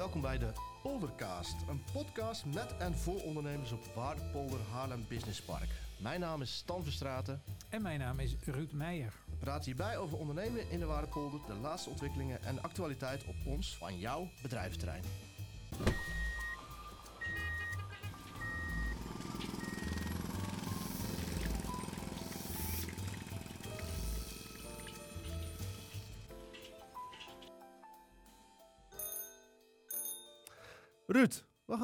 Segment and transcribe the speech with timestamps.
[0.00, 5.68] Welkom bij de Poldercast, een podcast met en voor ondernemers op Waardepolder Haarlem Business Park.
[5.98, 7.42] Mijn naam is Stan Verstraten.
[7.68, 9.12] En mijn naam is Ruud Meijer.
[9.30, 13.76] We praten hierbij over ondernemen in de Waardepolder, de laatste ontwikkelingen en actualiteit op ons
[13.76, 15.02] van jouw bedrijventerrein.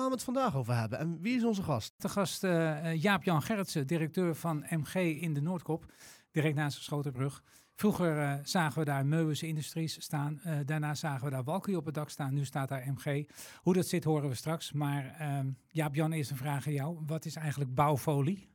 [0.07, 1.95] Gaan we het vandaag over hebben en wie is onze gast?
[1.97, 5.93] De gast uh, Jaap-Jan Gerritsen, directeur van MG in de Noordkop,
[6.31, 7.43] direct naast de Schotenbrug.
[7.75, 10.41] Vroeger uh, zagen we daar Meubels Industries staan.
[10.47, 12.35] Uh, daarna zagen we daar Walkie op het dak staan.
[12.35, 13.29] Nu staat daar MG.
[13.63, 14.73] Hoe dat zit horen we straks.
[14.73, 16.99] Maar ehm, Jaap-Jan, eerst een vraag aan jou.
[17.07, 18.49] Wat is eigenlijk bouwfolie?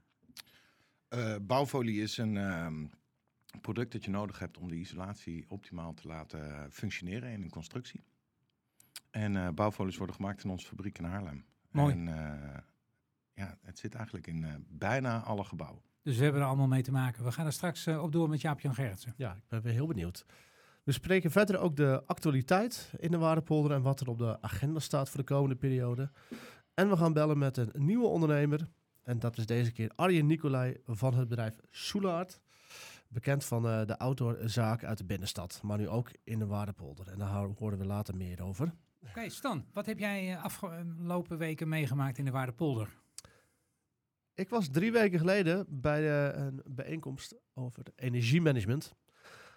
[1.41, 2.85] bouwfolie is een ehm,
[3.61, 8.03] product dat je nodig hebt om de isolatie optimaal te laten functioneren in een constructie.
[9.12, 11.45] En uh, bouwfolies worden gemaakt in onze fabriek in Haarlem.
[11.72, 11.94] Mooi.
[11.94, 12.58] En uh,
[13.34, 15.81] ja, het zit eigenlijk in uh, bijna alle gebouwen.
[16.04, 17.23] Dus we hebben er allemaal mee te maken.
[17.23, 19.14] We gaan er straks op door met Jaap-Jan Gerritsen.
[19.17, 20.26] Ja, ik ben weer heel benieuwd.
[20.84, 24.80] We spreken verder ook de actualiteit in de Waardepolder en wat er op de agenda
[24.80, 26.12] staat voor de komende periode.
[26.73, 28.67] En we gaan bellen met een nieuwe ondernemer.
[29.04, 32.42] En dat is deze keer Arjen Nicolai van het bedrijf Soelaard.
[33.08, 37.08] Bekend van de outdoorzaak uit de binnenstad, maar nu ook in de Waardepolder.
[37.08, 38.73] En daar horen we later meer over.
[39.02, 42.99] Oké, okay, Stan, wat heb jij afgelopen weken meegemaakt in de Waardepolder?
[44.33, 48.93] Ik was drie weken geleden bij de, een bijeenkomst over energiemanagement.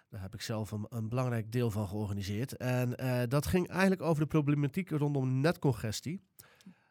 [0.09, 2.57] Daar heb ik zelf een, een belangrijk deel van georganiseerd.
[2.57, 6.21] En uh, dat ging eigenlijk over de problematiek rondom netcongestie.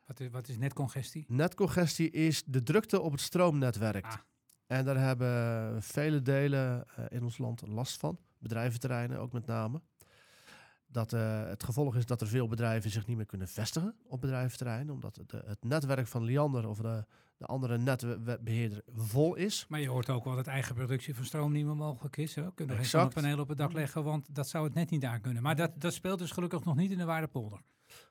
[0.07, 1.25] Wat is, wat is netcongestie?
[1.29, 4.05] Netcongestie is de drukte op het stroomnetwerk.
[4.05, 4.15] Ah.
[4.67, 8.19] En daar hebben vele delen in ons land last van.
[8.39, 9.83] Bedrijventerreinen ook met name
[10.95, 14.21] dat uh, het gevolg is dat er veel bedrijven zich niet meer kunnen vestigen op
[14.21, 17.05] bedrijventerrein, omdat de, het netwerk van Liander of de,
[17.37, 19.67] de andere netbeheerder vol is.
[19.69, 22.35] Maar je hoort ook wel dat eigen productie van stroom niet meer mogelijk is.
[22.35, 22.53] Hè?
[22.55, 25.43] Kunnen geen zonnepanelen op het dak leggen, want dat zou het net niet aan kunnen.
[25.43, 27.61] Maar dat, dat speelt dus gelukkig nog niet in de Waardepolder,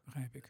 [0.04, 0.50] begrijp ik.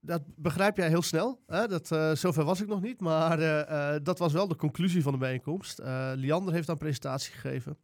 [0.00, 1.42] Dat begrijp jij heel snel.
[1.46, 1.66] Hè?
[1.66, 5.12] Dat, uh, zover was ik nog niet, maar uh, dat was wel de conclusie van
[5.12, 5.80] de bijeenkomst.
[6.14, 7.76] Liander heeft dan een presentatie gegeven.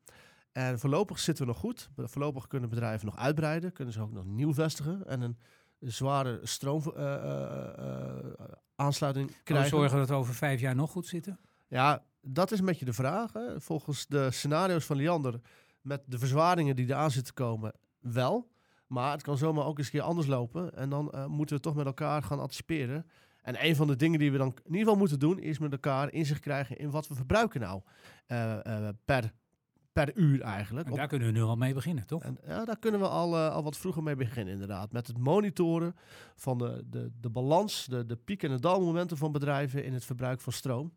[0.52, 1.90] En voorlopig zitten we nog goed.
[1.96, 5.38] Voorlopig kunnen bedrijven nog uitbreiden, kunnen ze ook nog nieuw vestigen en een
[5.80, 9.68] zware stroomaansluiting uh, uh, krijgen.
[9.68, 11.38] zorgen dat we over vijf jaar nog goed zitten?
[11.68, 13.32] Ja, dat is een beetje de vraag.
[13.32, 13.60] Hè.
[13.60, 15.40] Volgens de scenario's van Liander,
[15.80, 18.48] met de verzwaringen die eraan zitten komen, wel.
[18.86, 20.76] Maar het kan zomaar ook eens een keer anders lopen.
[20.76, 23.06] En dan uh, moeten we toch met elkaar gaan anticiperen.
[23.42, 25.72] En een van de dingen die we dan in ieder geval moeten doen, is met
[25.72, 27.82] elkaar inzicht krijgen in wat we verbruiken nou
[29.04, 29.32] per
[29.92, 30.88] per uur eigenlijk.
[30.88, 32.22] En daar kunnen we nu al mee beginnen, toch?
[32.22, 34.92] En, ja, daar kunnen we al, uh, al wat vroeger mee beginnen, inderdaad.
[34.92, 35.96] Met het monitoren
[36.34, 40.04] van de, de, de balans, de, de piek- en de dalmomenten van bedrijven in het
[40.04, 40.96] verbruik van stroom.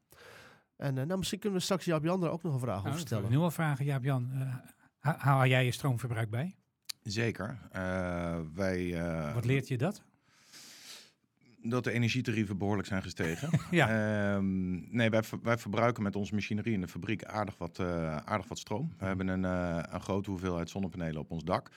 [0.75, 2.99] En uh, nou, misschien kunnen we straks Jaap-Jan er ook nog een vraag nou, over
[2.99, 3.29] stellen.
[3.29, 4.29] Nu al vragen, Jaap-Jan.
[4.33, 4.55] Uh,
[4.99, 6.55] haal jij je stroomverbruik bij?
[7.01, 7.59] Zeker.
[8.53, 9.03] wij,
[9.33, 10.03] wat leert je dat?
[11.63, 13.49] Dat de energietarieven behoorlijk zijn gestegen.
[13.71, 14.35] ja.
[14.35, 18.47] Um, nee, wij, wij, verbruiken met onze machinerie in de fabriek aardig wat, uh, aardig
[18.47, 18.93] wat stroom.
[18.97, 21.69] We hebben een, uh, een grote hoeveelheid zonnepanelen op ons dak.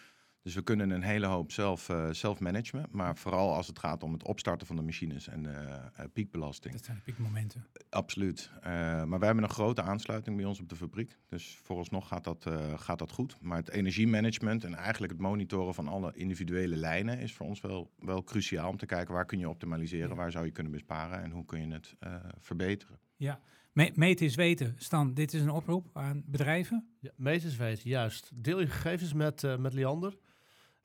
[0.47, 2.87] Dus we kunnen een hele hoop zelf, uh, zelf managen.
[2.91, 6.75] Maar vooral als het gaat om het opstarten van de machines en de uh, piekbelasting.
[6.75, 7.67] Dat zijn de piekmomenten.
[7.91, 8.51] Absoluut.
[8.57, 8.63] Uh,
[9.05, 11.19] maar wij hebben een grote aansluiting bij ons op de fabriek.
[11.29, 12.47] Dus vooralsnog gaat dat,
[12.77, 13.37] gaat dat goed.
[13.41, 17.91] Maar het energiemanagement en eigenlijk het monitoren van alle individuele lijnen is voor ons wel,
[17.99, 20.15] wel cruciaal om te kijken waar kun je optimaliseren, ja.
[20.15, 21.97] waar zou je kunnen besparen en hoe kun je het
[22.39, 22.99] verbeteren.
[23.17, 23.41] Ja,
[23.73, 24.75] Me meten is weten.
[24.77, 26.89] Stan, dit is een oproep aan bedrijven.
[27.01, 28.31] Ja, meten is weten, juist.
[28.35, 30.17] Deel je gegevens met, uh, met Liander.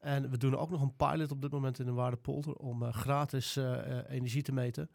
[0.02, 2.94] En we doen ook nog een pilot op dit moment in de Waardepolder om uh,
[2.94, 4.90] gratis uh, energie te meten.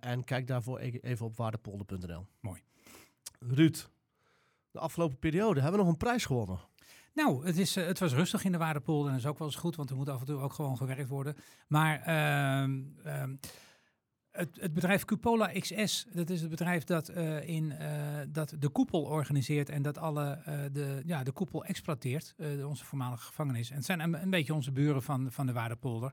[0.00, 2.26] en kijk daarvoor even op waardepolder.nl.
[2.40, 2.62] Mooi.
[3.38, 3.88] Ruud,
[4.70, 6.58] de afgelopen periode hebben we nog een prijs gewonnen.
[7.14, 9.56] Nou, het, is, het was rustig in de Waardepolder en dat is ook wel eens
[9.56, 11.36] goed, want er moet af en toe ook gewoon gewerkt worden.
[11.66, 11.98] Maar
[13.04, 13.24] uh,
[14.32, 19.02] het, bedrijf Cupola XS, dat is het bedrijf dat, uh, in, uh, dat de koepel
[19.02, 22.34] organiseert en dat alle, uh, de, ja, de koepel exploiteert,
[22.64, 23.70] onze voormalige gevangenis.
[23.70, 26.12] En het zijn een, een, beetje onze buren van, van de Waardepolder.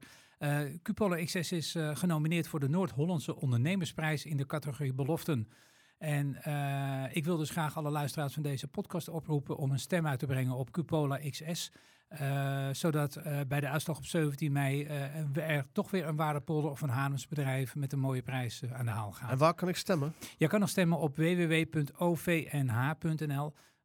[0.82, 5.48] Cupola XS is genomineerd voor de Noord-Hollandse Ondernemersprijs in de categorie beloften.
[5.98, 6.36] En
[7.12, 10.26] ik wil dus graag alle luisteraars van deze podcast oproepen om een stem uit te
[10.26, 11.72] brengen op Cupola XS.
[12.10, 16.72] Uh, zodat uh, bij de uitslag op 17 mei uh, er toch weer een Waardepolder
[16.72, 19.32] of een Hanemsbedrijf met een mooie prijs aan de haal gaat.
[19.32, 20.14] En waar kan ik stemmen?
[20.38, 21.94] Je kan nog stemmen op www.ovnh.nl.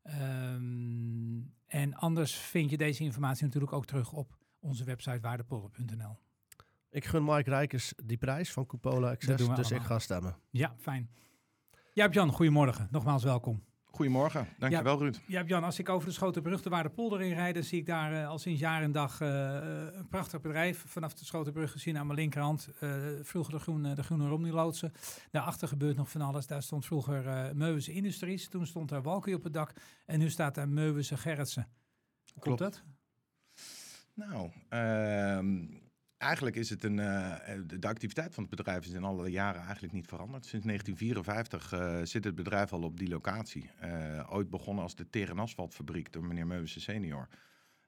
[0.04, 6.18] Um, en anders vind je deze informatie natuurlijk ook terug op onze website waardepolder.nl.
[6.90, 10.36] Ik gun Mike Rijkers die prijs van Cupola Access, dus ik ga stemmen.
[10.50, 11.10] Ja, fijn.
[11.92, 12.88] Ja, Jan, goedemorgen.
[12.90, 13.62] Nogmaals welkom.
[13.94, 15.20] Goedemorgen, dankjewel Ruud.
[15.26, 18.12] Ja, Jan, als ik over de Schotenbrug de Waardepolder in rijd, dan zie ik daar
[18.12, 19.28] eh, al sinds jaar en dag eh,
[19.92, 22.68] een prachtig bedrijf vanaf de Schotenbrug gezien aan mijn linkerhand.
[22.80, 22.90] eh,
[23.22, 24.92] vroeger de groene, de groene Romney-loodsen.
[25.30, 26.46] Daarachter gebeurt nog van alles.
[26.46, 28.48] Daar stond vroeger eh Meuwense Industries.
[28.48, 29.72] Toen stond daar Walkie op het dak.
[30.06, 31.68] En nu staat daar Meuwense Gerritsen.
[32.40, 32.60] Klopt, Klopt.
[32.60, 32.82] dat?
[34.14, 35.64] Nou, ehm,
[36.22, 36.98] eigenlijk is het een.
[36.98, 40.46] eh, de, de activiteit van het bedrijf is in alle jaren eigenlijk niet veranderd.
[40.46, 43.70] Sinds 1954 eh, zit het bedrijf al op die locatie.
[43.78, 47.28] Eh, ooit begonnen als de Teren Asfaltfabriek door meneer Meuwense senior.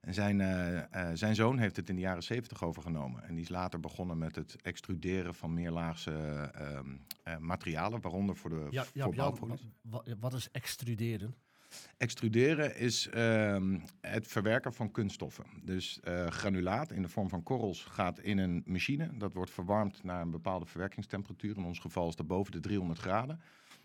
[0.04, 3.22] En zijn, eh, eh, zijn zoon heeft het in de jaren 70 overgenomen.
[3.24, 6.12] En die is later begonnen met het extruderen van meerlaagse
[6.54, 9.58] ehm, eh, materialen, waaronder voor de Ja, ja, voor Jan,
[10.20, 11.34] wat is extruderen?
[11.96, 15.44] Extruderen is ehm, het verwerken van kunststoffen.
[15.62, 19.10] Dus eh, granulaat in de vorm van korrels gaat in een machine.
[19.18, 21.56] Dat wordt verwarmd naar een bepaalde verwerkingstemperatuur.
[21.56, 23.40] In ons geval is dat boven de 300 graden.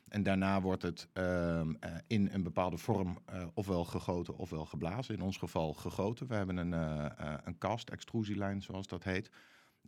[0.09, 5.15] En daarna wordt het ehm, eh, in een bepaalde vorm eh, ofwel gegoten ofwel geblazen.
[5.15, 6.27] In ons geval gegoten.
[6.27, 9.29] We hebben een, eh, een cast extrusielijn, zoals dat heet.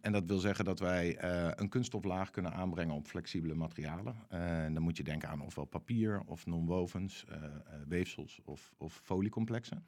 [0.02, 4.16] En dat wil zeggen dat wij eh, een kunststoflaag kunnen aanbrengen op flexibele materialen.
[4.30, 7.44] Eh, en dan moet je denken aan ofwel papier of non-wovens, eh,
[7.88, 9.86] weefsels of, of foliecomplexen.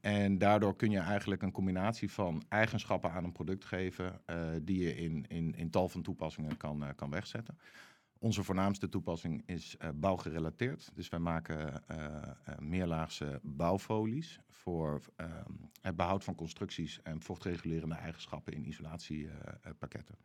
[0.00, 4.20] En daardoor kun je eigenlijk een combinatie van eigenschappen aan een product geven
[4.62, 7.58] die je in, in, in tal van toepassingen kan, kan wegzetten.
[8.18, 10.90] Onze voornaamste toepassing is eh, bouwgerelateerd.
[10.94, 15.30] Dus wij maken eh, eh, meerlaagse bouwfolies voor ehm,
[15.80, 20.16] het behoud van constructies en vochtregulerende eigenschappen in isolatiepakketten.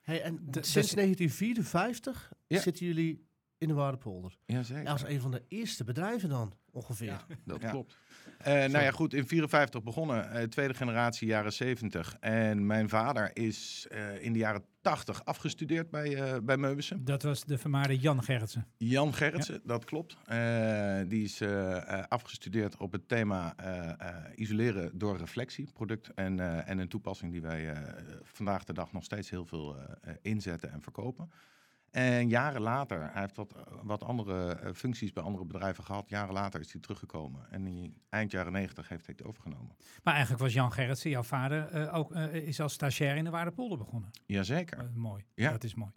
[0.00, 2.60] Hey, en De- sinds de- 1954 Ja.
[2.60, 3.26] zitten jullie
[3.58, 4.36] in de Waardepolder.
[4.46, 4.90] Jazeker.
[4.90, 7.26] Als een van de eerste bedrijven dan, ongeveer.
[7.44, 7.70] Dat Ja.
[7.70, 7.98] klopt.
[8.38, 12.16] Eh, nou ja, goed, in 54 begonnen, eh, tweede generatie jaren 70.
[12.20, 17.04] En mijn vader is eh, in de jaren 80 afgestudeerd bij, eh bij Meubissen.
[17.04, 18.66] Dat was de vermaarde Jan Gerritsen.
[18.76, 20.16] Jan Gerritsen, dat klopt.
[20.26, 23.54] Eh, die is eh, afgestudeerd op het thema
[24.34, 27.74] isoleren door reflectie, product en, en een toepassing die wij
[28.22, 29.76] vandaag de dag nog steeds heel veel
[30.22, 31.30] inzetten en verkopen.
[31.94, 36.08] En jaren later, hij heeft wat, wat andere eh, functies bij andere bedrijven gehad.
[36.08, 39.76] Jaren later is hij teruggekomen en in eind jaren 90 heeft hij het overgenomen.
[40.02, 43.30] Maar eigenlijk was Jan Gerritsen, jouw vader, eh, ook eh, is als stagiair in de
[43.30, 44.10] Waardepolder begonnen.
[44.26, 44.78] Jazeker.
[44.78, 45.24] Eh, mooi.
[45.34, 45.50] Ja.
[45.50, 45.90] Dat is mooi.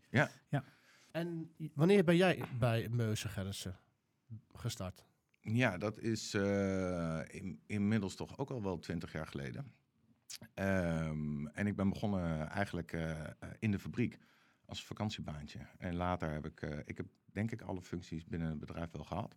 [1.11, 3.79] En wanneer ben jij bij Meusen Gerritsen
[4.53, 5.05] gestart?
[5.41, 9.71] Ja, dat is eh, in- inmiddels toch ook al wel twintig jaar geleden.
[10.53, 12.97] Ehm, en ik ben begonnen eigenlijk
[13.59, 14.17] in de fabriek
[14.67, 15.59] als vakantiebaantje.
[15.77, 19.03] En later heb ik, eh, ik heb denk ik alle functies binnen het bedrijf wel
[19.03, 19.35] gehad.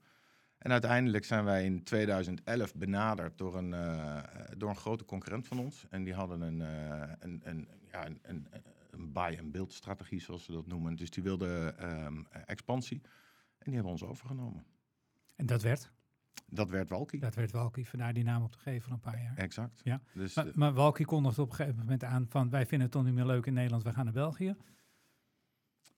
[0.61, 4.23] En uiteindelijk zijn wij in 2011 benaderd door een, eh,
[4.57, 5.87] door een grote concurrent van ons.
[5.91, 8.47] En die hadden een, eh, een, een, ja, een, een,
[8.91, 10.97] een buy-and-build strategie, zoals ze dat noemen.
[10.97, 13.01] Dus die wilden ehm, eh, expansie.
[13.59, 14.65] En die hebben ons overgenomen.
[15.37, 15.93] En dat werd?
[16.47, 17.21] Dat werd Walkie.
[17.21, 19.37] Dat werd Walkie, vandaar die naam op te geven van een paar jaar.
[19.37, 19.81] Exact.
[19.85, 20.01] Ja.
[20.15, 23.05] Dus Maar, maar Walkie kondigde op een gegeven moment aan van wij vinden het toch
[23.05, 24.57] niet meer leuk in Nederland, we gaan naar België.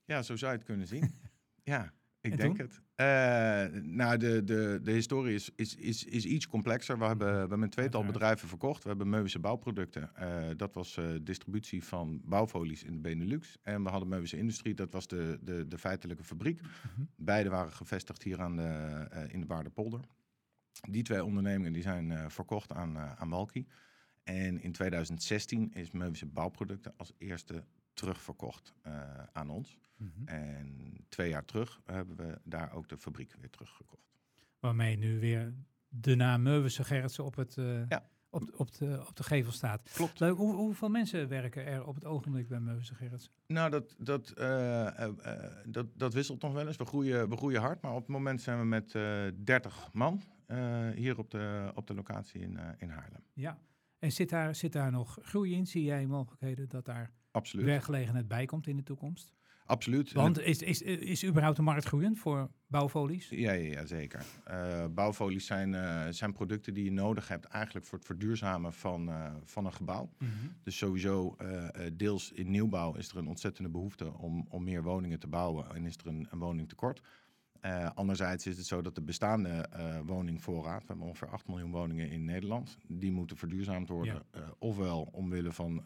[0.05, 1.15] Ja, zo zou je het kunnen zien.
[1.73, 2.67] ja, ik En denk toen?
[2.67, 2.81] het.
[3.03, 6.99] Eh, nou, de, de, de historie is, is, is, is iets complexer.
[6.99, 8.83] We hebben, we hebben een tweetal bedrijven verkocht.
[8.83, 10.15] We hebben Meuwense bouwproducten.
[10.15, 13.59] Eh, dat was eh, distributie van bouwfolies in de Benelux.
[13.63, 14.75] En we hadden Meuwense Industrie.
[14.75, 16.61] Dat was de, de, de feitelijke fabriek.
[16.61, 17.03] Mhm.
[17.17, 20.01] Beide waren gevestigd hier aan de, in de Waardepolder.
[20.91, 23.67] Die twee ondernemingen die zijn verkocht aan, aan Walkie.
[24.23, 29.79] En in 2016 is Meuwense Bouwproducten als eerste terugverkocht eh, aan ons.
[29.97, 30.29] Mhm.
[30.29, 34.11] En twee jaar terug hebben we daar ook de fabriek weer teruggekocht.
[34.61, 35.55] Waarmee nu weer
[35.89, 38.09] de naam Meuwense Gerritsen op, het, eh, Ja.
[38.31, 39.91] op, op, de, op de gevel staat.
[39.95, 40.21] Klopt.
[40.21, 43.33] Leuk, hoe, hoeveel mensen werken er op het ogenblik bij Meuwense Gerritsen?
[43.47, 45.09] Nou, dat, dat, eh,
[45.65, 46.77] dat, dat wisselt nog wel eens.
[46.77, 50.23] We groeien, we groeien hard, maar op het moment zijn we met eh 30 man
[50.95, 53.23] hier op de, op de locatie in, in Haarlem.
[53.33, 53.59] Ja.
[53.99, 55.67] En zit daar, zit daar nog groei in?
[55.67, 57.67] Zie jij mogelijkheden dat daar Absoluut.
[57.67, 59.35] werkgelegenheid bij komt in de toekomst?
[59.67, 60.13] Absoluut.
[60.13, 63.29] Want is, is, is überhaupt de markt groeiend voor bouwfolies?
[63.29, 64.25] Ja, ja, ja zeker.
[64.45, 69.09] Eh, bouwfolies zijn, eh, zijn producten die je nodig hebt eigenlijk voor het verduurzamen van,
[69.09, 70.11] eh, van een gebouw.
[70.63, 71.37] Dus sowieso,
[71.93, 75.87] deels in nieuwbouw is er een ontzettende behoefte om, om meer woningen te bouwen en
[75.87, 77.01] is er een, een woningtekort.
[77.63, 81.71] Eh, anderzijds is het zo dat de bestaande eh, woningvoorraad, we hebben ongeveer 8 miljoen
[81.71, 84.23] woningen in Nederland, die moeten verduurzaamd worden.
[84.31, 85.83] eh, ofwel omwille van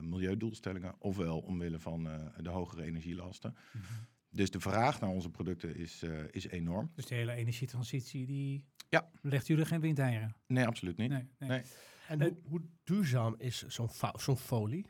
[0.00, 3.56] milieudoelstellingen, ofwel omwille van eh, de hogere energielasten.
[3.72, 3.84] Mhm.
[4.30, 6.90] Dus de vraag naar onze producten is, eh, is enorm.
[6.94, 9.10] Dus de hele energietransitie, die Ja.
[9.22, 10.34] legt jullie geen windeieren?
[10.46, 11.10] Nee, absoluut niet.
[11.10, 11.48] Nee, nee.
[11.48, 11.62] Nee.
[12.08, 14.86] En hoe, hoe duurzaam is zo'n zo'n folie?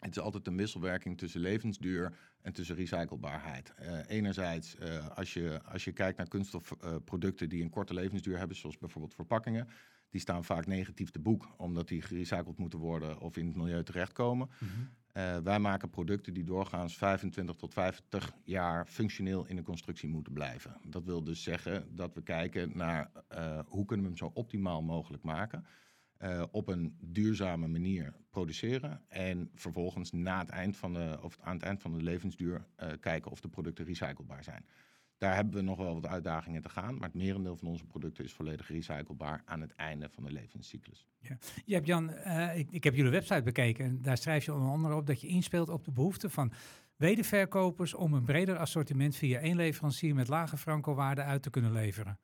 [0.00, 2.12] het is altijd een wisselwerking tussen levensduur
[2.42, 3.72] en tussen recyclebaarheid.
[3.76, 4.76] Eh, enerzijds,
[5.14, 9.68] als, je, als je kijkt naar kunststofproducten die een korte levensduur hebben, zoals bijvoorbeeld verpakkingen,
[10.10, 13.82] die staan vaak negatief te boek, omdat die gerecycled moeten worden of in het milieu
[13.82, 14.48] terechtkomen.
[15.12, 20.32] Eh, wij maken producten die doorgaans 25 tot 50 jaar functioneel in de constructie moeten
[20.32, 20.76] blijven.
[20.84, 24.82] Dat wil dus zeggen dat we kijken naar eh, hoe kunnen we hem zo optimaal
[24.82, 25.66] mogelijk maken.
[26.16, 29.02] eh, op een duurzame manier produceren.
[29.08, 32.66] En vervolgens na het eind van de, of aan het eind van de levensduur
[33.00, 34.64] kijken of de producten recyclebaar zijn.
[35.20, 36.94] Daar hebben we nog wel wat uitdagingen te gaan.
[36.94, 41.06] Maar het merendeel van onze producten is volledig recyclebaar aan het einde van de levenscyclus.
[41.64, 44.68] Je hebt Jan, eh, ik, ik heb jullie website bekeken en daar schrijf je onder
[44.70, 46.52] andere op dat je inspeelt op de behoeften van
[46.96, 52.18] wederverkopers om een breder assortiment via één leverancier met lage franco-waarde uit te kunnen leveren.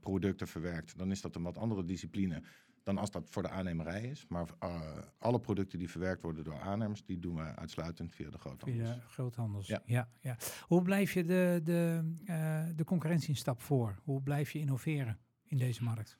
[0.00, 2.42] producten verwerkt, dan is dat een wat andere discipline
[2.82, 4.26] dan als dat voor de aannemerij is.
[4.28, 4.80] Maar eh,
[5.18, 8.88] alle producten die verwerkt worden door aannemers, die doen we uitsluitend via de groothandels.
[8.88, 9.66] Via groothandels.
[9.66, 9.82] Ja.
[9.84, 10.08] Ja.
[10.20, 13.98] Ja, Hoe blijf je de, de, eh, de concurrentie een stap voor?
[14.02, 16.18] Hoe blijf je innoveren in deze markt?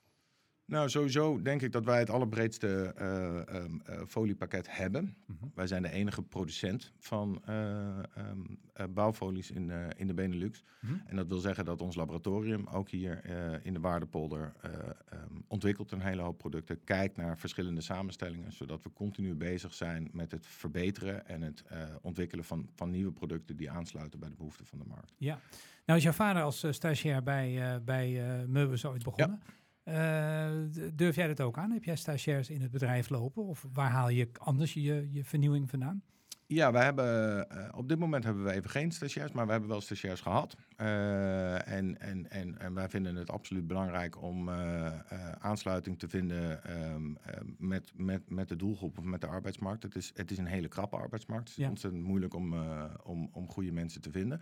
[0.70, 5.16] Nou, sowieso denk ik dat wij het allerbreedste eh, ehm, eh, foliepakket hebben.
[5.26, 5.44] Mhm.
[5.54, 8.38] Wij zijn de enige producent van eh, ehm,
[8.72, 10.64] eh, bouwfolies in, in de Benelux.
[10.80, 10.94] Mhm.
[11.06, 13.24] En dat wil zeggen dat ons laboratorium ook hier
[13.62, 16.84] in de Waardepolder eh, ehm, ontwikkelt een hele hoop producten.
[16.84, 21.64] Kijkt naar verschillende samenstellingen, zodat we continu bezig zijn met het verbeteren en het
[22.02, 25.14] ontwikkelen van, van nieuwe producten die aansluiten bij de behoeften van de markt.
[25.16, 25.40] Ja.
[25.86, 29.40] Nou is jouw vader als stagiair bij, bij Meubels ooit begonnen.
[29.84, 31.70] D- durf jij dat ook aan?
[31.70, 33.44] Heb jij stagiairs in het bedrijf lopen?
[33.44, 36.02] Of waar haal je anders je, je vernieuwing vandaan?
[36.46, 39.70] Ja, wij hebben, eh, op dit moment hebben we even geen stagiairs, maar we hebben
[39.70, 40.56] wel stagiairs gehad.
[40.76, 44.92] Eh, en, en, en, en wij vinden het absoluut belangrijk om eh, eh,
[45.38, 49.82] aansluiting te vinden ehm, eh, met, met, met de doelgroep of met de arbeidsmarkt.
[49.82, 51.48] Het is, het is een hele krappe arbeidsmarkt.
[51.48, 51.70] Het is Ja.
[51.70, 54.40] ontzettend moeilijk om, eh, om, om goede mensen te vinden.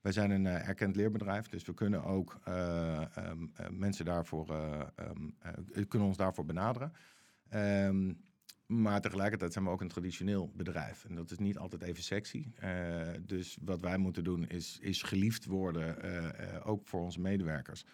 [0.00, 4.50] Wij zijn een eh, erkend leerbedrijf, dus we kunnen ook eh, ehm, eh, mensen daarvoor,
[4.50, 5.28] eh, ehm,
[5.72, 6.92] eh, kunnen ons daarvoor benaderen.
[7.48, 8.12] Ehm,
[8.66, 11.04] Maar tegelijkertijd zijn we ook een traditioneel bedrijf.
[11.04, 12.46] En dat is niet altijd even sexy.
[12.64, 16.30] Uh, dus wat wij moeten doen is, is geliefd worden, uh, uh,
[16.64, 17.84] ook voor onze medewerkers.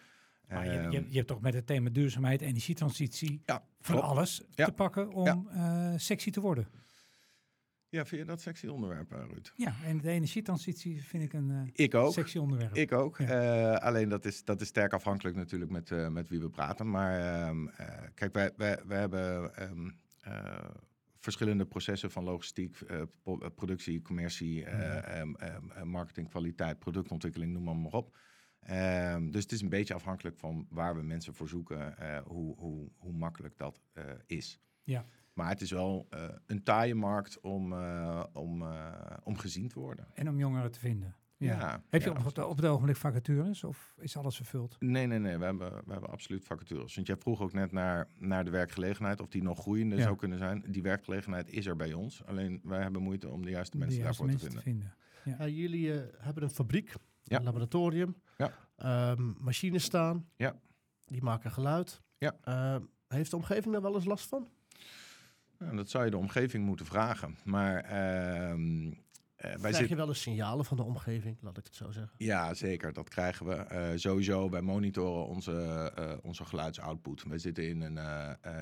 [0.49, 4.11] Maar je, je, je, hebt toch met het thema duurzaamheid, energietransitie, ja, van klopt.
[4.11, 4.65] alles Ja.
[4.65, 5.49] te pakken om
[5.97, 6.67] sexy te worden.
[7.89, 9.53] Ja, vind je dat sexy onderwerp, Ruud?
[9.57, 12.13] Ja, en de energietransitie vind ik een ik ook.
[12.13, 12.75] sexy onderwerp.
[12.75, 13.21] Ik ook.
[13.81, 16.91] alleen dat is, dat is sterk afhankelijk natuurlijk met, met wie we praten.
[16.91, 17.71] Maar um,
[18.15, 19.53] kijk, wij, wij, wij hebben...
[19.63, 20.65] Um, uh,
[21.19, 22.79] verschillende processen van logistiek,
[23.55, 24.67] productie, commercie,
[25.19, 25.37] um,
[25.85, 28.17] marketing, kwaliteit, productontwikkeling, noem maar, maar op.
[29.31, 33.13] Dus het is een beetje afhankelijk van waar we mensen voor zoeken, hoe, hoe, hoe
[33.13, 33.81] makkelijk dat
[34.27, 34.61] is.
[34.83, 35.05] Ja.
[35.37, 36.09] Maar het is wel
[36.47, 37.73] een taaie markt om,
[38.33, 38.65] om,
[39.23, 40.07] om gezien te worden.
[40.15, 41.17] En om jongeren te vinden.
[41.39, 41.59] Ja.
[41.59, 41.83] ja.
[41.89, 44.77] Heb je ja, op, het, op het ogenblik vacatures of is alles vervuld?
[44.79, 45.39] Nee, nee, nee.
[45.39, 46.95] We hebben, we hebben absoluut vacatures.
[46.95, 50.03] Want jij vroeg ook net naar, naar de werkgelegenheid, of die nog groeiende Ja.
[50.03, 50.65] zou kunnen zijn.
[50.69, 52.25] Die werkgelegenheid is er bij ons.
[52.25, 54.93] Alleen wij hebben moeite om de juiste mensen de juiste daarvoor mensen te vinden.
[55.25, 55.39] te vinden.
[55.39, 57.37] Ja, jullie eh, hebben een fabriek, Ja.
[57.39, 58.53] een laboratorium, Ja.
[58.77, 60.29] ehm, machines staan.
[60.37, 60.61] Ja.
[61.05, 62.03] Die maken geluid.
[62.19, 62.37] Ja.
[62.43, 64.49] Ehm, heeft de omgeving daar wel eens last van?
[65.59, 67.37] Nou, dat zou je de omgeving moeten vragen.
[67.45, 68.93] Maar ehm,
[69.37, 72.15] eh, wij Krijg je wel eens signalen van de omgeving, laat ik het zo zeggen.
[72.19, 72.93] Ja, zeker.
[72.93, 73.55] Dat krijgen we.
[73.55, 77.23] Eh, sowieso, wij monitoren onze, eh, onze geluidsoutput.
[77.23, 77.99] Wij zitten in, een,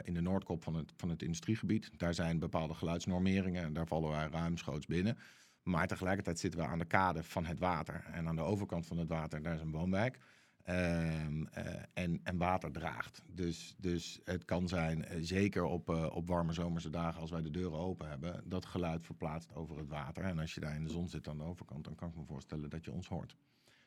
[0.04, 1.90] in de noordkop van het, van het industriegebied.
[1.96, 5.18] Daar zijn bepaalde geluidsnormeringen en daar vallen wij ruimschoots binnen.
[5.62, 8.04] Maar tegelijkertijd zitten we aan de kade van het water.
[8.12, 10.18] En aan de overkant van het water, daar is een woonwijk.
[10.64, 13.22] Ehm, eh, en, en water draagt.
[13.26, 17.42] Dus, dus het kan zijn, eh, zeker op, eh, op warme zomerse dagen als wij
[17.42, 20.24] de deuren open hebben, dat geluid verplaatst over het water.
[20.24, 22.24] En als je daar in de zon zit aan de overkant, dan kan ik me
[22.24, 23.36] voorstellen dat je ons hoort.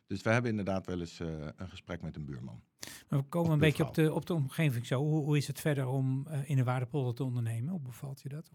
[0.08, 2.62] Dus we hebben inderdaad wel eens een gesprek met een buurman.
[3.10, 5.00] Maar we komen een beetje op de, op de omgeving zo.
[5.04, 7.72] Hoe, hoe is het verder om in de Waardepolder te ondernemen?
[7.72, 8.52] Hoe bevalt je dat?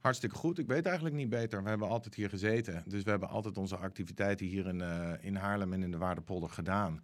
[0.00, 0.58] Hartstikke goed.
[0.58, 1.62] Ik weet eigenlijk niet beter.
[1.62, 2.82] We hebben altijd hier gezeten.
[2.86, 4.80] Dus we hebben altijd onze activiteiten hier in,
[5.20, 7.02] in Haarlem en in de Waardepolder gedaan.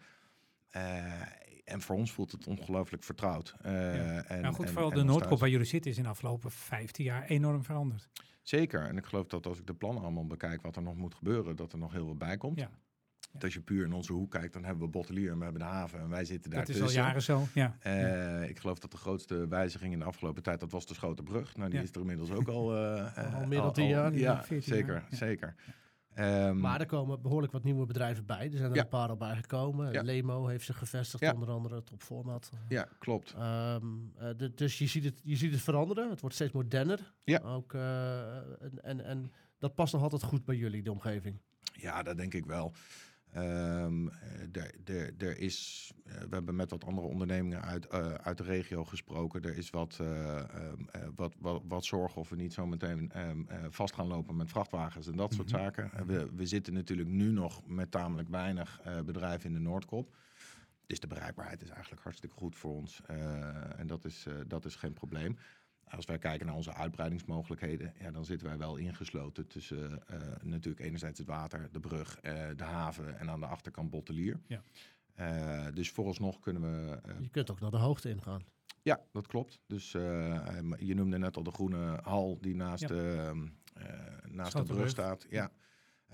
[0.75, 1.05] Eh,
[1.65, 3.55] en voor ons voelt het ongelooflijk vertrouwd.
[3.63, 6.09] Eh, en, nou goed, en- vooral en de Noordkop waar jullie zitten is in de
[6.09, 8.09] afgelopen 15 jaar enorm veranderd.
[8.43, 8.83] Zeker.
[8.87, 11.57] En ik geloof dat als ik de plannen allemaal bekijk wat er nog moet gebeuren,
[11.57, 12.59] dat er nog heel veel bij komt.
[12.59, 12.71] Ja.
[13.33, 15.63] Want Als je puur in onze hoek kijkt, dan hebben we Bottelier en we hebben
[15.63, 17.43] de haven en wij zitten daar Dat is al jaren zo.
[17.55, 17.77] Ja.
[17.81, 21.57] Eh, Ik geloof dat de grootste wijziging in de afgelopen tijd, dat was de Schotenbrug.
[21.57, 21.85] Nou, die Ja.
[21.85, 22.77] is er inmiddels ook al...
[22.77, 24.15] eh, eh, Al meer dan tien jaar.
[24.15, 25.17] Ja, 14 zeker, jaar, ja.
[25.17, 25.55] zeker.
[26.15, 28.45] Ehm, Maar er komen behoorlijk wat nieuwe bedrijven bij.
[28.53, 28.83] Er zijn er Ja.
[28.83, 29.93] een paar al bij gekomen.
[29.93, 30.03] Ja.
[30.03, 31.33] Lemo heeft zich gevestigd, Ja.
[31.33, 32.51] onder andere het op format.
[32.69, 33.33] ja, klopt.
[33.33, 33.85] Ehm,
[34.17, 36.11] eh, de- dus je ziet, het, je ziet het veranderen.
[36.11, 37.15] Het wordt steeds moderner.
[37.25, 37.39] Ja.
[37.39, 41.39] Ook, eh, en, en, en dat past nog altijd goed bij jullie, de omgeving.
[41.73, 42.73] Ja, dat denk ik wel.
[43.35, 48.43] Ehm, eh, er, is, eh, we hebben met wat andere ondernemingen uit, eh, uit de
[48.43, 49.43] regio gesproken.
[49.43, 53.43] Er is wat, ehm, eh, wat, wat, wat zorgen of we niet zo meteen ehm,
[53.49, 55.57] eh, vast gaan lopen met vrachtwagens en dat soort Mhm.
[55.59, 55.91] zaken.
[56.07, 60.15] We, we zitten natuurlijk nu nog met tamelijk weinig bedrijven in de Noordkop.
[60.87, 63.01] Dus de bereikbaarheid is eigenlijk hartstikke goed voor ons.
[63.77, 65.37] en dat is, dat is geen probleem.
[65.89, 70.85] Als wij kijken naar onze uitbreidingsmogelijkheden, ja, dan zitten wij wel ingesloten tussen eh, natuurlijk
[70.85, 74.41] enerzijds het water, de brug, eh, de haven en aan de achterkant Bottelier.
[74.47, 74.63] Ja.
[75.15, 76.99] Eh, dus vooralsnog kunnen we.
[77.21, 78.43] Je kunt ook naar de hoogte ingaan.
[78.83, 79.61] ja, dat klopt.
[79.67, 80.47] Dus eh,
[80.79, 82.89] je noemde net al de groene hal die naast, Ja.
[82.89, 83.47] de, ehm,
[83.87, 84.89] eh, naast de brug.
[84.89, 85.27] staat.
[85.31, 85.51] Ja.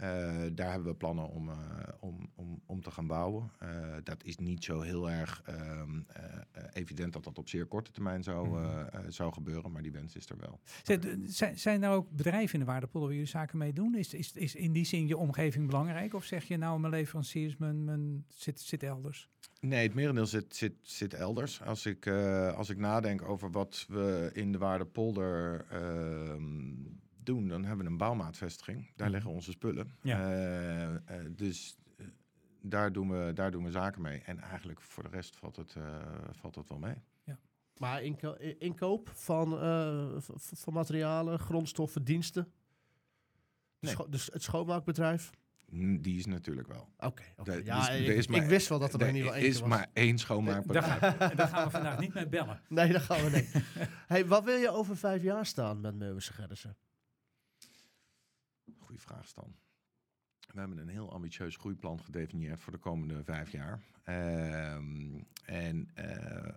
[0.00, 1.56] Eh, daar hebben we plannen om, eh,
[2.00, 3.50] om, om, om te gaan bouwen.
[3.58, 3.68] Eh,
[4.04, 7.90] dat is niet zo heel erg ehm, eh, eh, evident dat dat op zeer korte
[7.90, 9.10] termijn zou, Mhm.
[9.10, 10.60] zou gebeuren, maar die wens is er wel.
[10.82, 13.94] Zijn, zijn, zijn er ook bedrijven in de Waardepolder waar jullie zaken mee doen?
[13.94, 16.14] Is, is, is in die zin je omgeving belangrijk?
[16.14, 19.28] Of zeg je nou, mijn leveranciers mijn, mijn, zit, zit elders?
[19.60, 21.62] Nee, het merendeel zit, zit, zit elders.
[21.62, 22.06] Als ik,
[22.56, 26.72] als ik nadenk over wat we in de Waardepolder ehm
[27.24, 28.86] doen, dan hebben we een bouwmaatvestiging.
[28.96, 29.10] Daar Mhm.
[29.14, 29.94] liggen onze spullen.
[30.02, 30.18] Ja.
[30.32, 31.00] Eh, eh,
[31.36, 32.06] dus eh,
[32.62, 34.22] daar, doen we, daar doen we zaken mee.
[34.24, 35.84] En eigenlijk voor de rest valt het, eh,
[36.30, 36.94] valt het wel mee.
[37.76, 42.52] Maar inko- inkoop van, eh, van materialen, grondstoffen, diensten.
[43.78, 43.92] Nee.
[43.92, 45.30] Scho- dus het schoonmaakbedrijf.
[46.00, 46.88] Die is natuurlijk wel.
[46.98, 47.22] Oké,
[47.64, 50.18] ja, ik, wist wel dat er, Er nog niet wel één is maar één Daar,
[50.18, 50.98] schoonmaakbedrijf.
[50.98, 52.60] ga- daar gaan we vandaag niet mee bellen.
[52.68, 53.64] Nee, dat gaan we niet.
[54.06, 56.76] hey, wat wil je over vijf jaar staan met Meeuwse Gerritsen?
[58.90, 59.54] Goeie vraag, Stan.
[60.52, 63.80] We hebben een heel ambitieus groeiplan gedefinieerd voor de komende vijf jaar.
[64.04, 66.52] Ehm, en eh,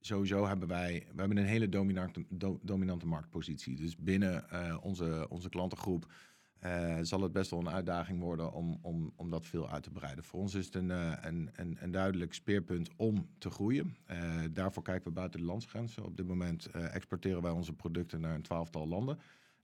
[0.00, 3.76] sowieso hebben wij we hebben een hele dominante, do- dominante marktpositie.
[3.76, 6.12] Dus binnen eh, onze, onze klantengroep
[6.58, 9.90] eh, zal het best wel een uitdaging worden om, om, om dat veel uit te
[9.90, 10.24] breiden.
[10.24, 10.90] Voor ons is het een,
[11.26, 13.96] een, een, duidelijk speerpunt om te groeien.
[14.52, 16.04] Daarvoor kijken we buiten de landsgrenzen.
[16.04, 19.18] Op dit moment exporteren wij onze producten naar een twaalftal landen.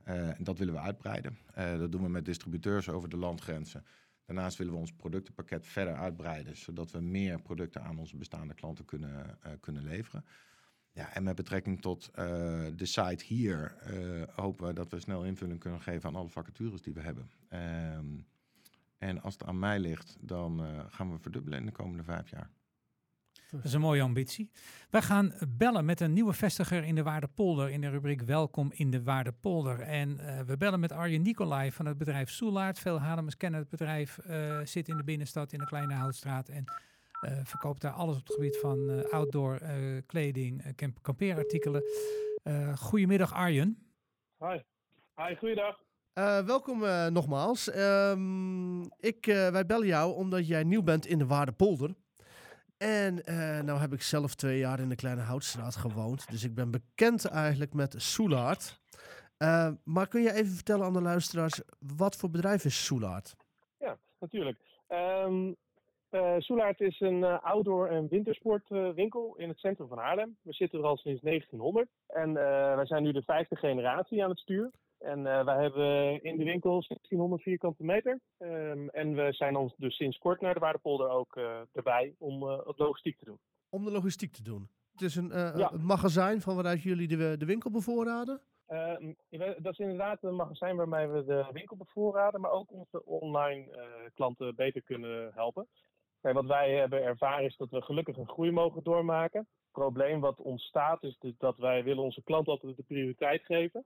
[0.05, 1.39] En dat willen we uitbreiden.
[1.55, 3.85] dat doen we met distributeurs over de landgrenzen.
[4.25, 8.85] Daarnaast willen we ons productenpakket verder uitbreiden, zodat we meer producten aan onze bestaande klanten
[8.85, 10.25] kunnen, kunnen leveren.
[10.93, 12.11] Ja, en met betrekking tot
[12.77, 13.75] de site hier
[14.35, 17.31] hopen we dat we snel invulling kunnen geven aan alle vacatures die we hebben.
[17.99, 18.27] Um,
[18.99, 22.51] en als het aan mij ligt, dan gaan we verdubbelen in de komende vijf jaar.
[23.51, 24.51] Dat is een mooie ambitie.
[24.91, 28.91] Wij gaan bellen met een nieuwe vestiger in de Waardepolder in de rubriek Welkom in
[28.91, 29.81] de Waardepolder.
[29.81, 32.79] En we bellen met Arjen Nicolai van het bedrijf Soelaard.
[32.79, 34.19] Veel Haarlemmers kennen het bedrijf,
[34.65, 36.49] zit in de binnenstad in de Kleine Houtstraat.
[36.49, 36.65] En
[37.21, 41.83] uh, verkoopt daar alles op het gebied van uh, outdoor uh, kleding, camp kampeerartikelen.
[42.77, 43.79] goedemiddag Arjen.
[44.39, 44.59] Hi.
[45.17, 45.83] Hi, goeiedag.
[46.45, 46.81] welkom
[47.13, 47.77] nogmaals.
[47.77, 51.95] Um, ik, wij bellen jou omdat jij nieuw bent in de Waardepolder.
[52.81, 53.15] En
[53.65, 56.31] nou heb ik zelf twee jaar in de Kleine Houtstraat gewoond.
[56.31, 58.81] Dus ik ben bekend eigenlijk met Soelaard.
[59.85, 63.37] maar kun je even vertellen aan de luisteraars, wat voor bedrijf is Soelaard?
[63.79, 64.59] Ja, natuurlijk.
[64.89, 65.57] Um,
[66.11, 66.37] uh,
[66.77, 70.37] is een uh, outdoor- en wintersportwinkel uh, in het centrum van Haarlem.
[70.43, 72.35] We zitten er al sinds 1900 en uh,
[72.75, 74.71] wij zijn nu de vijfde generatie aan het stuur.
[75.01, 78.21] En wij hebben in de winkel 1600 vierkante meter.
[78.39, 81.37] Um, en we zijn ons dus sinds kort naar de Waardepolder ook
[81.73, 83.39] erbij om het logistiek te doen.
[83.69, 84.69] Om de logistiek te doen?
[84.93, 85.73] Het is een, ja.
[85.73, 88.41] een magazijn van waaruit jullie de, de winkel bevoorraden?
[89.37, 93.69] dat is inderdaad een magazijn waarmee we de winkel bevoorraden, maar ook onze online
[94.15, 95.69] klanten beter kunnen helpen.
[96.21, 99.41] Kijk, wat wij hebben ervaren is dat we gelukkig een groei mogen doormaken.
[99.41, 103.85] Het probleem wat ontstaat is dus dat wij willen onze klant altijd de prioriteit geven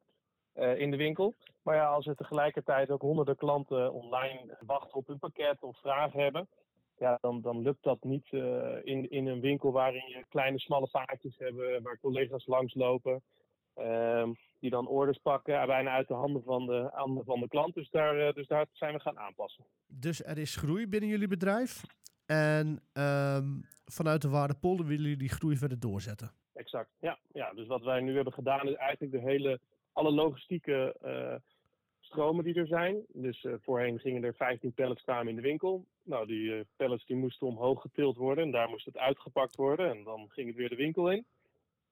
[0.55, 1.35] uh, in de winkel.
[1.63, 6.21] Maar ja, als er tegelijkertijd ook honderden klanten online wachten op hun pakket of vragen
[6.21, 6.49] hebben,
[6.99, 10.89] ja, dan, dan lukt dat niet uh, in, in een winkel waarin je kleine smalle
[10.89, 13.23] vaartjes hebben, waar collega's langslopen.
[13.77, 14.29] Uh,
[14.61, 17.75] die dan orders pakken, bijna uit de handen van de, handen van de klant.
[17.75, 19.65] Dus daar, dus daar zijn we gaan aanpassen.
[19.87, 21.83] Dus er is groei binnen jullie bedrijf.
[22.27, 26.31] En um, vanuit de Waardepolder willen jullie die groei verder doorzetten.
[26.53, 27.19] Exact, ja.
[27.33, 27.53] ja.
[27.53, 29.61] Dus wat wij nu hebben gedaan is eigenlijk de hele,
[29.95, 31.35] alle logistieke uh,
[32.01, 33.05] stromen die er zijn.
[33.09, 35.85] Dus uh, voorheen gingen er 15 pallets kwamen in de winkel.
[36.03, 39.91] Nou, die uh, pallets die moesten omhoog getild worden en daar moest het uitgepakt worden.
[39.91, 41.25] En dan ging het weer de winkel in.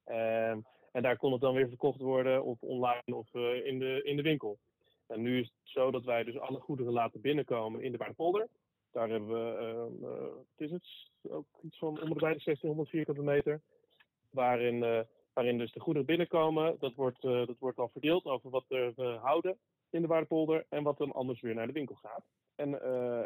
[0.06, 0.50] Uh,
[0.92, 3.34] en daar kon het dan weer verkocht worden of online of
[3.64, 4.58] in, de, in de winkel.
[5.06, 8.48] En nu is het zo dat wij dus alle goederen laten binnenkomen in de Waardepolder.
[8.90, 10.84] Daar hebben we, het is het,
[11.32, 13.60] ook iets van om de bij de 1600 vierkante meter.
[14.30, 16.76] Waarin, waarin dus de goederen binnenkomen.
[16.78, 19.58] Dat wordt, dat wordt dan verdeeld over wat we houden
[19.90, 20.66] in de waardepolder.
[20.68, 22.24] En wat dan anders weer naar de winkel gaat.
[22.54, 22.82] En,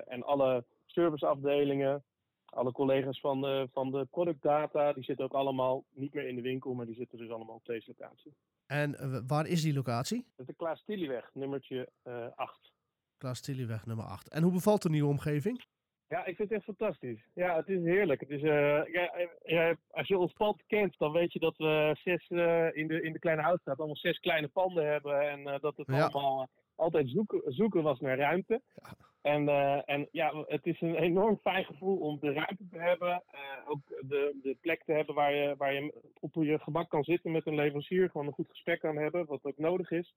[0.06, 2.04] en alle serviceafdelingen,
[2.44, 6.42] alle collega's van de, van de productdata, die zitten ook allemaal niet meer in de
[6.42, 8.34] winkel, maar die zitten dus allemaal op deze locatie.
[8.66, 10.18] En waar is die locatie?
[10.18, 11.88] Dat is de Klaas Tillieweg, nummertje
[12.34, 12.72] 8.
[13.18, 14.28] Klaas Tillieweg nummer 8.
[14.28, 15.64] En hoe bevalt de nieuwe omgeving?
[16.08, 17.28] Ja, ik vind het echt fantastisch.
[17.34, 18.20] Ja, het is heerlijk.
[18.20, 21.96] Het is, uh, ja, ja, als je ons pand kent, dan weet je dat we
[22.02, 25.20] zes, uh, in, de, in de kleine houtstraat allemaal zes kleine panden hebben.
[25.30, 26.06] En uh, dat het ja.
[26.06, 28.60] allemaal altijd zoeken, zoeken was naar ruimte.
[28.74, 28.96] Ja.
[29.20, 29.48] En,
[29.84, 33.22] en ja, het is een enorm fijn gevoel om de ruimte te hebben.
[33.66, 37.32] ook de, de plek te hebben waar je, waar je op je gemak kan zitten
[37.32, 38.10] met een leverancier.
[38.10, 40.14] Gewoon een goed gesprek kan hebben, wat ook nodig is.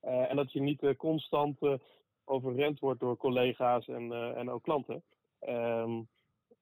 [0.00, 1.58] en dat je niet constant
[2.24, 5.02] overrend wordt door collega's en, en ook klanten.
[5.40, 6.08] Um,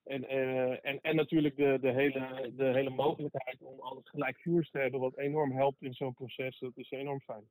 [0.04, 4.70] en, uh, en, en natuurlijk de, de, hele, de hele mogelijkheid om alles gelijk vuurs
[4.70, 6.58] te hebben, wat enorm helpt in zo'n proces.
[6.58, 7.48] Dat is enorm fijn.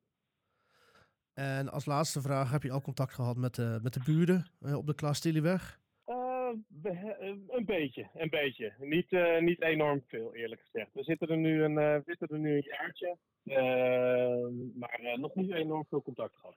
[1.33, 4.77] En als laatste vraag, heb je al contact gehad met de, met de buren uh,
[4.77, 5.81] op de Klaas Stilieweg?
[7.47, 8.73] een beetje, een beetje.
[8.79, 10.93] Niet, niet enorm veel, eerlijk gezegd.
[10.93, 13.17] We zitten er nu een, zitten er nu een jaartje,
[14.75, 16.55] maar nog niet enorm veel contact gehad.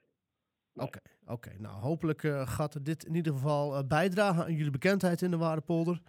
[0.76, 1.32] Oké, oké.
[1.32, 1.54] Okay.
[1.58, 5.36] Nou, hopelijk uh, gaat dit in ieder geval uh, bijdragen aan jullie bekendheid in de
[5.36, 6.00] Waardepolder.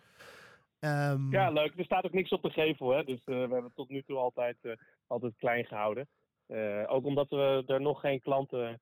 [0.79, 1.31] Um...
[1.31, 1.73] Ja, leuk.
[1.77, 3.03] Er staat ook niks op de gevel, hè.
[3.03, 4.57] Dus uh, we hebben het tot nu toe altijd,
[5.07, 6.07] altijd klein gehouden.
[6.87, 8.81] ook omdat we er nog geen klanten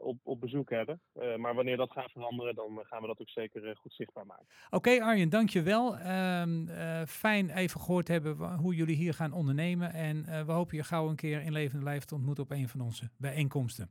[0.00, 1.00] op, op bezoek hebben.
[1.36, 4.46] maar wanneer dat gaat veranderen, dan gaan we dat ook zeker goed zichtbaar maken.
[4.66, 5.98] Oké okay, Arjen, dankjewel.
[5.98, 6.68] Um,
[7.06, 9.92] fijn even gehoord hebben hoe jullie hier gaan ondernemen.
[9.92, 12.80] En we hopen je gauw een keer in levende lijf te ontmoeten op een van
[12.80, 13.90] onze bijeenkomsten.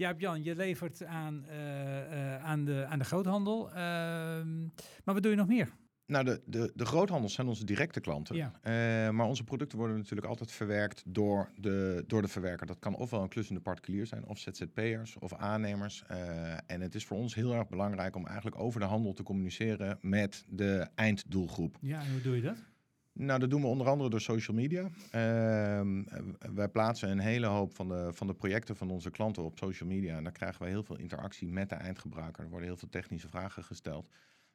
[0.00, 1.56] Ja, Jan, je levert aan, uh,
[2.12, 3.68] uh, aan, de, aan de groothandel.
[3.68, 5.68] Uh, maar wat doe je nog meer?
[6.06, 8.36] Nou, de, de, de groothandels zijn onze directe klanten.
[8.36, 8.52] Ja.
[8.62, 12.66] Eh, maar onze producten worden natuurlijk altijd verwerkt door de, door de verwerker.
[12.66, 16.04] Dat kan ofwel een klussende particulier zijn, of ZZP'ers of aannemers.
[16.08, 19.22] Eh, en het is voor ons heel erg belangrijk om eigenlijk over de handel te
[19.22, 21.76] communiceren met de einddoelgroep.
[21.80, 22.58] Ja, en hoe doe je dat?
[23.12, 24.88] Nou, dat doen we onder andere door social media.
[25.10, 26.02] Ehm,
[26.54, 29.88] wij plaatsen een hele hoop van de, van de projecten van onze klanten op social
[29.88, 30.16] media.
[30.16, 32.44] En daar krijgen we heel veel interactie met de eindgebruiker.
[32.44, 34.08] Er worden heel veel technische vragen gesteld.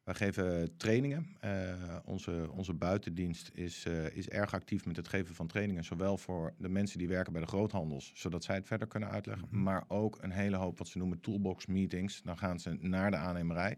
[0.06, 1.38] Wij geven trainingen.
[1.46, 5.84] Uh, onze, onze buitendienst is, uh, is erg actief met het geven van trainingen.
[5.84, 9.48] Zowel voor de mensen die werken bij de groothandels, zodat zij het verder kunnen uitleggen.
[9.52, 9.64] Mhm.
[9.64, 12.22] Maar ook een hele hoop wat ze noemen toolbox meetings.
[12.22, 13.78] Dan gaan ze naar de aannemerij.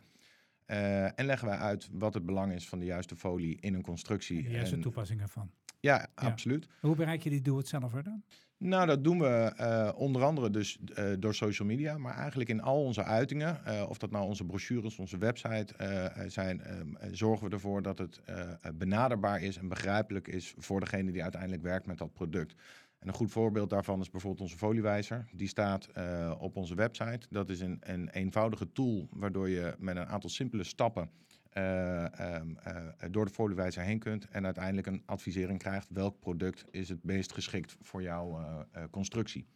[0.67, 3.81] Uh, en leggen wij uit wat het belang is van de juiste folie in een
[3.81, 4.43] constructie.
[4.43, 5.51] De juiste en, toepassing ervan.
[5.79, 6.27] Ja, Ja.
[6.27, 6.67] absoluut.
[6.79, 8.23] Hoe bereik je die doe-het-zelf dan?
[8.59, 12.61] Nou, dat doen we eh, onder andere dus eh, door social media, maar eigenlijk in
[12.61, 17.09] al onze uitingen, eh, of dat nou onze brochures, onze website eh, zijn, ehm, eh,
[17.11, 21.61] zorgen we ervoor dat het eh, benaderbaar is en begrijpelijk is voor degene die uiteindelijk
[21.61, 22.55] werkt met dat product.
[22.99, 25.27] En een goed voorbeeld daarvan is bijvoorbeeld onze foliewijzer.
[25.31, 27.27] Die staat eh, op onze website.
[27.29, 31.09] Dat is een, een eenvoudige tool waardoor je met een aantal simpele stappen
[31.49, 36.65] eh, ehm, eh, door de foliewijzer heen kunt en uiteindelijk een advisering krijgt welk product
[36.71, 38.45] is het meest geschikt voor jouw
[38.91, 39.47] constructie.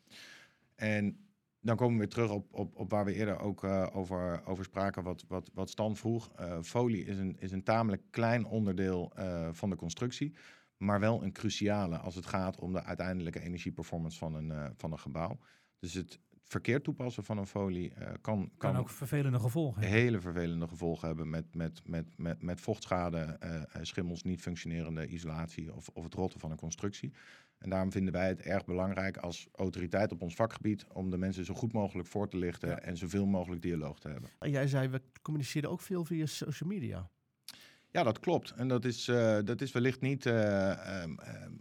[0.75, 1.17] En
[1.59, 5.03] dan komen we weer terug op, op, op waar we eerder ook over, over spraken,
[5.03, 6.31] wat, wat, wat Stan vroeg.
[6.61, 9.13] Folie is een, is een tamelijk klein onderdeel
[9.51, 10.33] van de constructie,
[10.81, 14.91] maar wel een cruciale als het gaat om de uiteindelijke energieperformance van een, eh, van
[14.91, 15.37] een gebouw.
[15.79, 19.99] Dus het verkeerd toepassen van een folie eh, kan, Kan ook vervelende gevolgen hebben.
[19.99, 25.73] hele vervelende gevolgen hebben met, met, met, met, met vochtschade, eh, schimmels, niet functionerende isolatie
[25.73, 27.13] of, of het rotten van een constructie.
[27.57, 31.45] En daarom vinden wij het erg belangrijk als autoriteit op ons vakgebied om de mensen
[31.45, 32.79] zo goed mogelijk voor te lichten Ja.
[32.79, 34.29] en zoveel mogelijk dialoog te hebben.
[34.39, 37.09] En jij zei, we communiceren ook veel via social media.
[37.91, 38.51] Ja, dat klopt.
[38.51, 41.51] En dat is, eh, dat is wellicht niet, eh, ehm, ehm,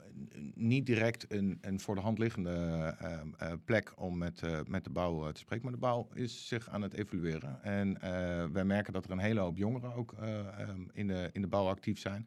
[0.54, 2.50] niet direct een, een voor de hand liggende
[2.98, 5.64] ehm, eh, plek om met, met de bouw te spreken.
[5.64, 7.62] Maar de bouw is zich aan het evolueren.
[7.62, 7.98] En
[8.52, 10.14] wij merken dat er een hele hoop jongeren ook
[10.92, 12.26] in, de, in de bouw actief zijn.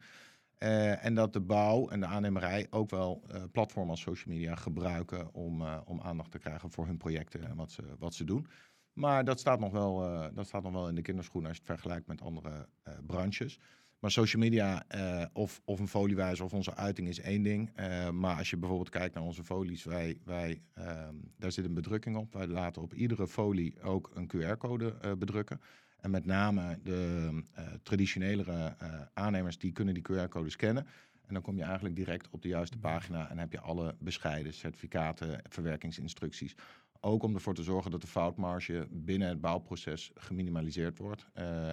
[1.00, 5.62] En dat de bouw en de aannemerij ook wel platformen als social media gebruiken om,
[5.84, 8.46] om aandacht te krijgen voor hun projecten en wat ze, wat ze doen.
[8.92, 9.96] Maar dat staat, nog wel,
[10.34, 12.68] dat staat nog wel in de kinderschoenen als je het vergelijkt met andere
[13.06, 13.58] branches.
[14.04, 17.70] Maar social media eh, of, of een foliewijzer of onze uiting is één ding.
[17.74, 21.74] Eh, maar als je bijvoorbeeld kijkt naar onze folies, wij, wij, ehm, daar zit een
[21.74, 22.32] bedrukking op.
[22.32, 25.60] Wij laten op iedere folie ook een QR-code eh, bedrukken.
[26.00, 27.42] En met name de
[27.82, 28.76] traditionelere
[29.14, 30.86] aannemers, die kunnen die QR-code scannen.
[31.26, 34.54] En dan kom je eigenlijk direct op de juiste pagina en heb je alle bescheiden
[34.54, 36.54] certificaten, verwerkingsinstructies.
[37.00, 41.26] Ook om ervoor te zorgen dat de foutmarge binnen het bouwproces geminimaliseerd wordt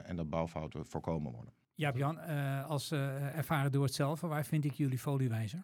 [0.04, 1.54] en dat bouwfouten voorkomen worden.
[1.82, 5.63] Ja, Jan, eh, als eh, ervaren door het zelf, waar vind ik jullie foliewijzer?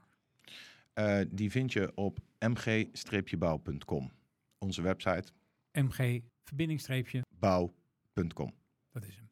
[0.94, 4.12] Eh, die vind je op mg-bouw.com.
[4.58, 5.32] Onze website
[5.72, 8.54] MG, verbindingstreepje, bouw.com.
[8.92, 9.30] dat is hem.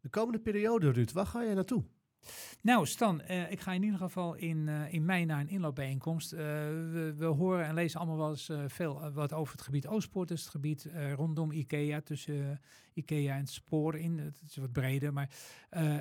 [0.00, 1.84] De komende periode, Ruud, waar ga jij naartoe?
[2.60, 6.32] Nou, Stan, eh, ik ga in ieder geval in, eh, in mei naar een inloopbijeenkomst.
[6.32, 10.28] Eh, we, we horen en lezen allemaal wel eens veel wat over het gebied Oostpoort.
[10.28, 12.60] Dus het gebied rondom IKEA, tussen
[12.92, 14.18] IKEA en het spoor in.
[14.18, 15.30] Het is wat breder, maar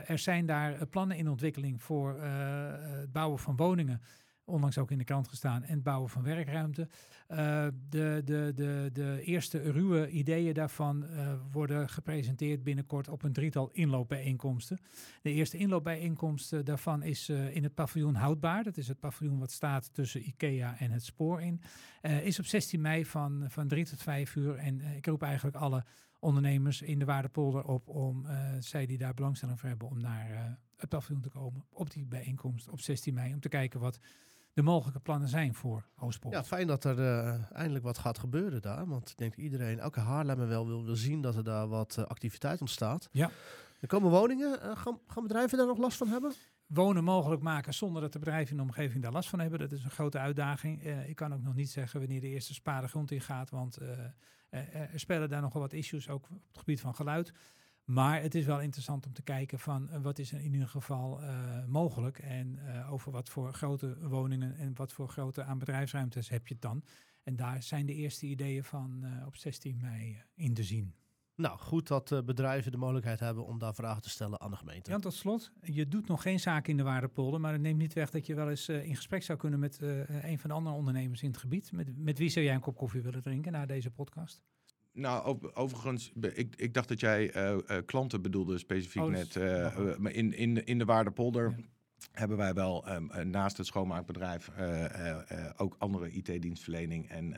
[0.05, 4.01] er zijn daar plannen in ontwikkeling voor het bouwen van woningen.
[4.45, 5.63] Onlangs ook in de krant gestaan.
[5.63, 6.87] En het bouwen van werkruimte.
[7.27, 13.33] Eh, de, de, de, de eerste ruwe ideeën daarvan eh, worden gepresenteerd binnenkort op een
[13.33, 14.79] drietal inloopbijeenkomsten.
[15.21, 18.63] De eerste inloopbijeenkomst eh, daarvan is in het paviljoen Houdbaar.
[18.63, 21.61] Dat is het paviljoen wat staat tussen IKEA en het spoor in.
[22.01, 24.55] Is op 16 mei van, van 3 tot 5 uur.
[24.55, 25.83] En ik roep eigenlijk alle
[26.19, 28.25] ondernemers in de Waardepolder op om,
[28.59, 32.69] zij die daar belangstelling voor hebben, om naar het paviljoen te komen op die bijeenkomst
[32.69, 33.33] op 16 mei.
[33.33, 33.99] Om te kijken wat
[34.53, 36.33] de mogelijke plannen zijn voor Oostpoort.
[36.33, 38.87] Ja, fijn dat er eh, eindelijk wat gaat gebeuren daar.
[38.87, 41.97] Want ik denk dat iedereen, elke Haarlemmer wel wil, wil zien dat er daar wat
[41.97, 43.09] eh, activiteit ontstaat.
[43.11, 43.29] Ja.
[43.79, 44.61] Er komen woningen.
[44.61, 46.33] Eh, gaan, gaan bedrijven daar nog last van hebben?
[46.67, 49.59] wonen mogelijk maken zonder dat de bedrijven in de omgeving daar last van hebben.
[49.59, 50.83] Dat is een grote uitdaging.
[50.83, 53.77] Ik kan ook nog niet zeggen wanneer de eerste spade grond in gaat, want
[54.49, 57.33] er spelen daar nogal wat issues, ook op het gebied van geluid.
[57.85, 60.67] Maar het is wel interessant om te kijken van eh, wat is er in ieder
[60.67, 65.57] geval eh, mogelijk en eh, over wat voor grote woningen en wat voor grote aan
[65.57, 66.83] bedrijfsruimtes heb je het dan.
[67.23, 70.95] En daar zijn de eerste ideeën van op 16 mei in te zien.
[71.35, 74.89] Nou, goed dat bedrijven de mogelijkheid hebben om daar vragen te stellen aan de gemeente.
[74.89, 77.93] Jan, tot slot, je doet nog geen zaak in de Waardepolder, maar dat neemt niet
[77.93, 79.81] weg dat je wel eens in gesprek zou kunnen met
[80.21, 81.71] een van de andere ondernemers in het gebied.
[81.71, 84.43] Met, met wie zou jij een kop koffie willen drinken na deze podcast?
[84.93, 89.33] Nou, overigens, ik, ik dacht dat jij eh, eh, klanten bedoelde specifiek Oh, net.
[89.33, 91.63] dat- eh, eh, maar in, in, de- in de Waardepolder Ja.
[92.13, 94.85] Hebben wij wel ehm, eh, naast het schoonmaakbedrijf eh,
[95.31, 97.35] eh, ook andere IT-dienstverlening en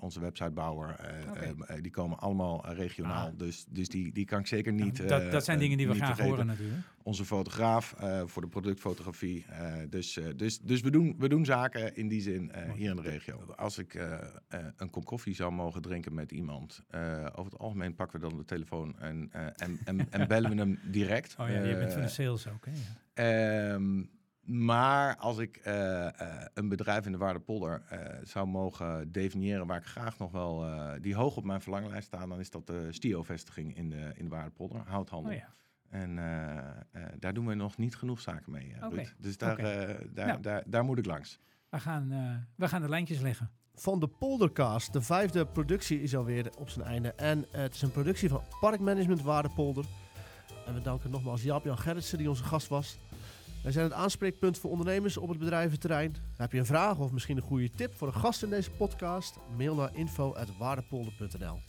[0.00, 0.96] onze websitebouwer.
[0.98, 3.26] eh, ehm, eh, die komen allemaal regionaal.
[3.26, 3.38] Ah.
[3.38, 5.08] Dus, dus die, die kan ik zeker niet.
[5.08, 6.30] Dat, dat zijn dingen die we graag vergeten.
[6.30, 6.80] horen natuurlijk.
[7.02, 9.44] Onze fotograaf voor de productfotografie.
[9.90, 13.40] dus dus, dus we, doen, we doen zaken in die zin hier in de regio.
[13.56, 14.06] Als ik
[14.76, 16.82] een kop koffie zou mogen drinken met iemand,
[17.34, 20.78] over het algemeen pakken we dan de telefoon en, en, en, en bellen we hem
[20.90, 21.34] direct.
[21.38, 22.64] Oh ja, je bent van de sales ook.
[22.64, 22.70] Hè?
[22.70, 23.04] Ja.
[23.16, 24.02] Ehm,
[24.42, 29.78] maar als ik eh, eh, een bedrijf in de Waardepolder eh zou mogen definiëren waar
[29.78, 32.92] ik graag nog wel, eh, die hoog op mijn verlanglijst staan, dan is dat de
[32.92, 35.32] Stio-vestiging in de, in de Waardepolder, houthandel.
[35.32, 35.48] Oh ja.
[35.90, 39.14] En eh, eh, daar doen we nog niet genoeg zaken mee, Oké, Ruud.
[39.18, 40.40] Dus daar, eh, daar, Nou.
[40.40, 41.38] daar, daar moet ik langs.
[41.68, 43.50] We, gaan, eh, we gaan de lijntjes leggen.
[43.74, 44.92] Van de Poldercast.
[44.92, 47.12] De vijfde productie is alweer op zijn einde.
[47.12, 49.84] En het is een productie van Parkmanagement Waardepolder.
[50.66, 52.98] En we danken nogmaals Jaap-Jan Gerritsen die onze gast was.
[53.62, 56.16] Wij zijn het aanspreekpunt voor ondernemers op het bedrijventerrein.
[56.36, 59.36] Heb je een vraag of misschien een goede tip voor een gast in deze podcast?
[59.56, 61.60] Mail naar info.waardepolder.nl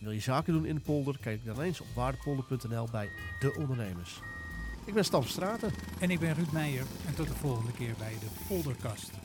[0.00, 1.18] Wil je zaken doen in de polder?
[1.18, 3.08] Kijk dan eens op waardepolder.nl bij
[3.40, 4.20] De Ondernemers.
[4.84, 5.70] Ik ben Stam Straten.
[6.00, 6.84] En ik ben Ruud Meijer.
[7.06, 9.21] En tot de volgende keer bij de Polderkast.